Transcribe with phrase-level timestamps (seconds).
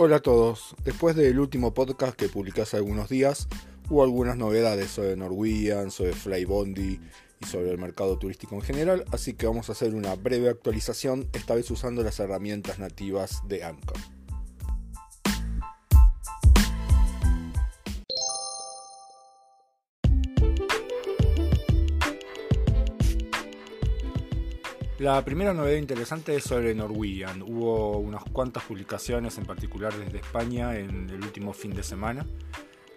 [0.00, 0.76] Hola a todos.
[0.84, 3.48] Después del último podcast que publiqué hace algunos días,
[3.90, 7.00] hubo algunas novedades sobre Norwegian, sobre Flybondi
[7.40, 11.28] y sobre el mercado turístico en general, así que vamos a hacer una breve actualización,
[11.32, 13.96] esta vez usando las herramientas nativas de Anchor.
[24.98, 27.40] La primera novedad interesante es sobre Norwegian.
[27.42, 32.26] Hubo unas cuantas publicaciones, en particular desde España, en el último fin de semana,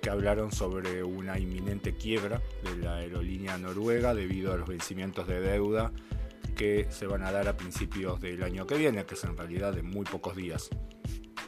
[0.00, 5.40] que hablaron sobre una inminente quiebra de la aerolínea noruega debido a los vencimientos de
[5.40, 5.90] deuda
[6.56, 9.72] que se van a dar a principios del año que viene, que es en realidad
[9.72, 10.70] de muy pocos días.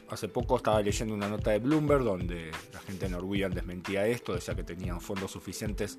[0.09, 4.33] Hace poco estaba leyendo una nota de Bloomberg donde la gente de Norwegian desmentía esto,
[4.33, 5.95] decía que tenían fondos suficientes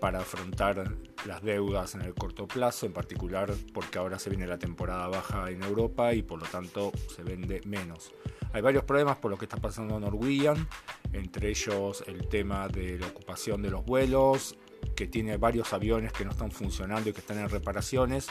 [0.00, 0.96] para afrontar
[1.26, 5.50] las deudas en el corto plazo, en particular porque ahora se viene la temporada baja
[5.50, 8.12] en Europa y por lo tanto se vende menos.
[8.52, 10.66] Hay varios problemas por lo que está pasando en Norwegian,
[11.12, 14.56] entre ellos el tema de la ocupación de los vuelos,
[14.96, 18.26] que tiene varios aviones que no están funcionando y que están en reparaciones,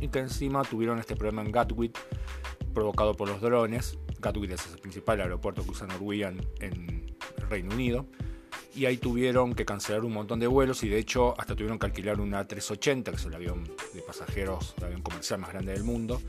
[0.00, 1.96] y que encima tuvieron este problema en Gatwick
[2.72, 3.98] provocado por los drones.
[4.20, 7.14] Gatwick es el principal aeropuerto que usa Norwegian en
[7.48, 8.06] Reino Unido
[8.74, 11.86] y ahí tuvieron que cancelar un montón de vuelos y de hecho hasta tuvieron que
[11.86, 15.84] alquilar una 380, que es el avión de pasajeros, el avión comercial más grande del
[15.84, 16.20] mundo,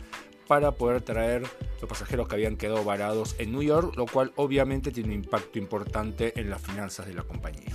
[0.47, 1.41] para poder traer
[1.81, 5.57] los pasajeros que habían quedado varados en New York, lo cual obviamente tiene un impacto
[5.57, 7.73] importante en las finanzas de la compañía.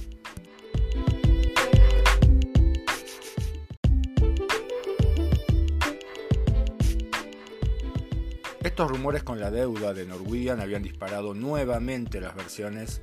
[8.62, 13.00] Estos rumores con la deuda de Norwegian habían disparado nuevamente las versiones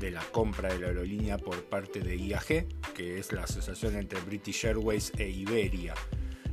[0.00, 4.18] de la compra de la aerolínea por parte de IAG, que es la asociación entre
[4.22, 5.94] British Airways e Iberia.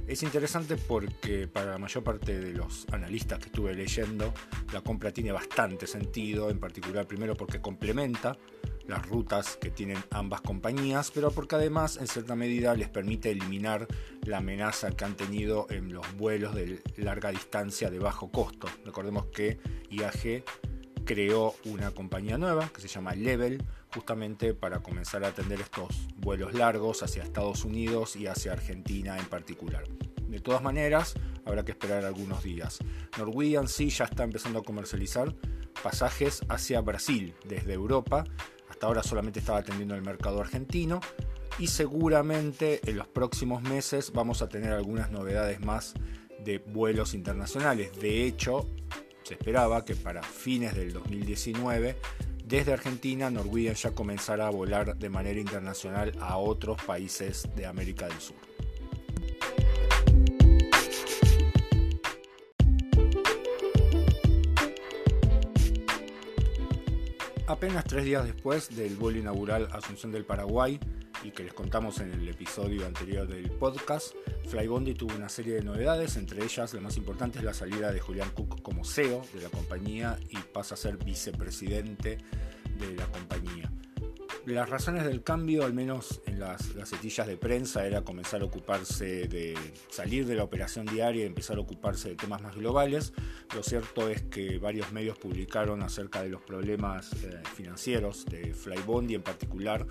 [0.06, 4.34] Es interesante porque para la mayor parte de los analistas que estuve leyendo,
[4.72, 8.38] la compra tiene bastante sentido, en particular primero porque complementa
[8.86, 13.88] las rutas que tienen ambas compañías, pero porque además en cierta medida les permite eliminar
[14.24, 18.68] la amenaza que han tenido en los vuelos de larga distancia de bajo costo.
[18.86, 20.44] Recordemos que IAG
[21.08, 23.64] creó una compañía nueva que se llama Level,
[23.94, 29.26] justamente para comenzar a atender estos vuelos largos hacia Estados Unidos y hacia Argentina en
[29.26, 29.86] particular.
[30.28, 31.14] De todas maneras,
[31.46, 32.80] habrá que esperar algunos días.
[33.18, 35.34] Norwegian sí ya está empezando a comercializar
[35.82, 38.26] pasajes hacia Brasil desde Europa.
[38.70, 41.00] Hasta ahora solamente estaba atendiendo el mercado argentino
[41.58, 45.94] y seguramente en los próximos meses vamos a tener algunas novedades más
[46.44, 47.98] de vuelos internacionales.
[47.98, 48.68] De hecho,
[49.28, 51.98] se esperaba que para fines del 2019
[52.46, 58.08] desde Argentina Norwegian ya comenzara a volar de manera internacional a otros países de América
[58.08, 58.38] del Sur.
[67.48, 70.80] Apenas tres días después del vuelo inaugural Asunción del Paraguay,
[71.24, 74.14] y que les contamos en el episodio anterior del podcast,
[74.48, 78.00] Flybondi tuvo una serie de novedades, entre ellas la más importante es la salida de
[78.00, 82.18] Julian Cook como CEO de la compañía y pasa a ser vicepresidente
[82.80, 83.72] de la compañía.
[84.46, 89.28] Las razones del cambio, al menos en las gacetillas de prensa, era comenzar a ocuparse
[89.28, 89.58] de
[89.90, 93.12] salir de la operación diaria y empezar a ocuparse de temas más globales.
[93.54, 99.16] Lo cierto es que varios medios publicaron acerca de los problemas eh, financieros de Flybondi,
[99.16, 99.86] en particular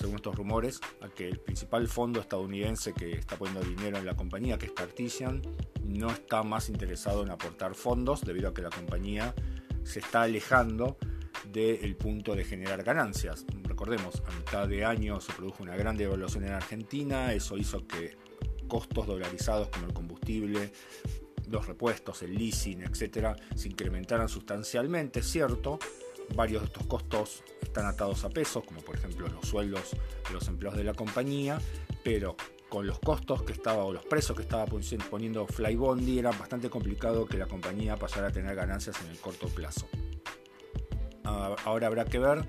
[0.00, 4.16] según estos rumores, a que el principal fondo estadounidense que está poniendo dinero en la
[4.16, 5.42] compañía, que es Cartesian,
[5.84, 9.34] no está más interesado en aportar fondos debido a que la compañía
[9.84, 10.96] se está alejando
[11.52, 13.44] del punto de generar ganancias.
[13.64, 18.16] Recordemos, a mitad de año se produjo una gran devaluación en Argentina, eso hizo que
[18.68, 20.72] costos dolarizados como el combustible,
[21.48, 25.78] los repuestos, el leasing, etcétera, se incrementaran sustancialmente, cierto,
[26.34, 29.90] Varios de estos costos están atados a pesos, como por ejemplo los sueldos
[30.28, 31.58] de los empleados de la compañía,
[32.04, 32.36] pero
[32.68, 37.26] con los costos que estaba o los precios que estaba poniendo Flybondi era bastante complicado
[37.26, 39.88] que la compañía pasara a tener ganancias en el corto plazo.
[41.24, 42.48] Ah, ahora habrá que ver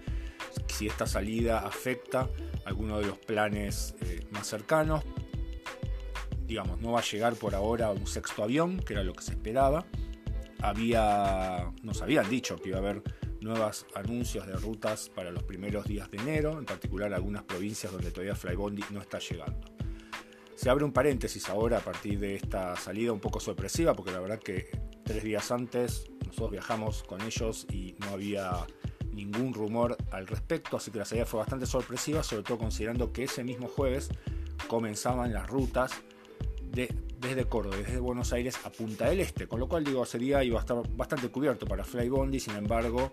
[0.67, 2.29] si esta salida afecta
[2.65, 5.03] alguno de los planes eh, más cercanos.
[6.45, 9.31] Digamos, no va a llegar por ahora un sexto avión, que era lo que se
[9.31, 9.85] esperaba.
[10.61, 13.03] Había, nos habían dicho que iba a haber
[13.41, 18.11] nuevos anuncios de rutas para los primeros días de enero, en particular algunas provincias donde
[18.11, 19.67] todavía Flybondi no está llegando.
[20.55, 24.19] Se abre un paréntesis ahora a partir de esta salida un poco sorpresiva, porque la
[24.19, 24.69] verdad que
[25.03, 28.51] tres días antes nosotros viajamos con ellos y no había
[29.11, 33.23] ningún rumor al respecto, así que la salida fue bastante sorpresiva, sobre todo considerando que
[33.23, 34.09] ese mismo jueves
[34.67, 35.91] comenzaban las rutas
[36.71, 40.17] de desde Córdoba desde Buenos Aires a Punta del Este, con lo cual digo, ese
[40.17, 43.11] día iba a estar bastante cubierto para Flybondi, sin embargo,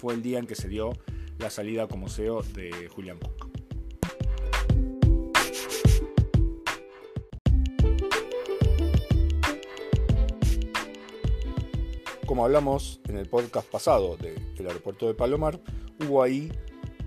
[0.00, 0.94] fue el día en que se dio
[1.38, 3.50] la salida como CEO de Julian Cook.
[12.24, 15.60] Como hablamos en el podcast pasado del aeropuerto de Palomar,
[16.02, 16.50] hubo ahí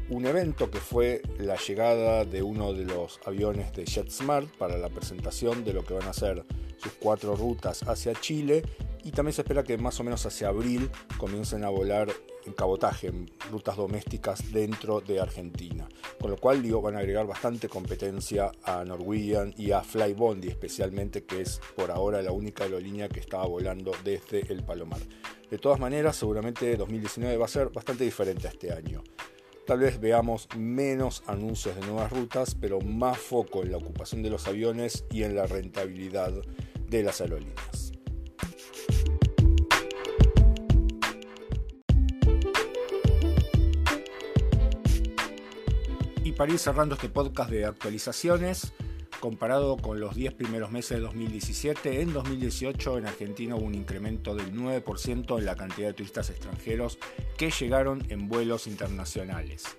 [0.09, 4.89] un evento que fue la llegada de uno de los aviones de JetSmart para la
[4.89, 6.45] presentación de lo que van a ser
[6.77, 8.61] sus cuatro rutas hacia Chile
[9.03, 12.09] y también se espera que más o menos hacia abril comiencen a volar
[12.45, 15.87] en cabotaje, en rutas domésticas dentro de Argentina.
[16.19, 21.23] Con lo cual digo, van a agregar bastante competencia a Norwegian y a Flybondi especialmente,
[21.23, 25.01] que es por ahora la única aerolínea que estaba volando desde el Palomar.
[25.49, 29.03] De todas maneras, seguramente 2019 va a ser bastante diferente a este año.
[29.65, 34.29] Tal vez veamos menos anuncios de nuevas rutas, pero más foco en la ocupación de
[34.29, 36.33] los aviones y en la rentabilidad
[36.89, 37.82] de las aerolíneas.
[46.37, 48.73] Para ir cerrando este podcast de actualizaciones,
[49.19, 54.33] comparado con los 10 primeros meses de 2017, en 2018 en Argentina hubo un incremento
[54.33, 56.97] del 9% en la cantidad de turistas extranjeros
[57.37, 59.77] que llegaron en vuelos internacionales.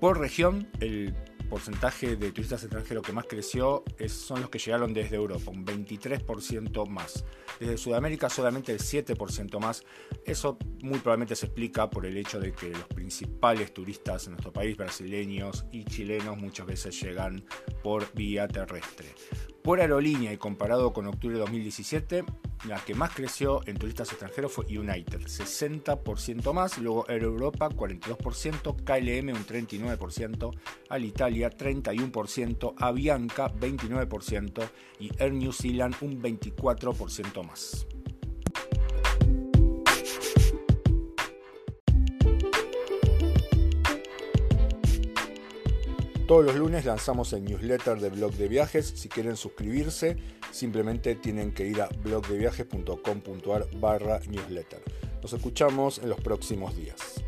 [0.00, 1.14] Por región, el
[1.48, 6.86] porcentaje de turistas extranjeros que más creció son los que llegaron desde Europa, un 23%
[6.88, 7.24] más.
[7.58, 9.82] Desde Sudamérica solamente el 7% más.
[10.24, 14.52] Eso muy probablemente se explica por el hecho de que los principales turistas en nuestro
[14.52, 17.44] país, brasileños y chilenos, muchas veces llegan
[17.82, 19.08] por vía terrestre.
[19.68, 22.24] Por aerolínea y comparado con octubre de 2017,
[22.66, 28.76] la que más creció en turistas extranjeros fue United, 60% más, luego Air Europa 42%,
[28.76, 30.56] KLM un 39%,
[30.88, 34.70] Alitalia 31%, Avianca 29%
[35.00, 37.86] y Air New Zealand un 24% más.
[46.28, 48.92] Todos los lunes lanzamos el newsletter de Blog de Viajes.
[48.94, 50.18] Si quieren suscribirse,
[50.50, 54.82] simplemente tienen que ir a blogdeviajes.com.ar barra newsletter.
[55.22, 57.24] Nos escuchamos en los próximos días.